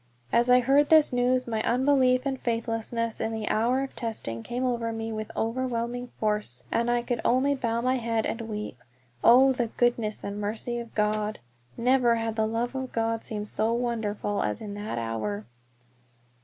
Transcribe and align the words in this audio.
As 0.33 0.49
I 0.49 0.61
heard 0.61 0.89
this 0.89 1.13
news 1.13 1.45
my 1.47 1.61
unbelief 1.61 2.23
and 2.25 2.39
faithlessness 2.41 3.21
in 3.21 3.31
the 3.31 3.47
hour 3.49 3.83
of 3.83 3.95
testing 3.95 4.41
came 4.41 4.65
over 4.65 4.91
me 4.91 5.11
with 5.11 5.29
overwhelming 5.37 6.07
force, 6.19 6.63
and 6.71 6.89
I 6.89 7.03
could 7.03 7.21
only 7.23 7.53
bow 7.53 7.81
my 7.81 7.97
head 7.97 8.25
and 8.25 8.41
weep. 8.49 8.79
Oh, 9.23 9.53
the 9.53 9.67
goodness 9.67 10.23
and 10.23 10.41
mercy 10.41 10.79
of 10.79 10.95
God! 10.95 11.37
Never 11.77 12.15
had 12.15 12.35
the 12.35 12.47
love 12.47 12.73
of 12.73 12.91
God 12.91 13.23
seemed 13.23 13.47
so 13.49 13.73
wonderful 13.73 14.41
as 14.41 14.59
in 14.59 14.73
that 14.73 14.97
hour. 14.97 15.45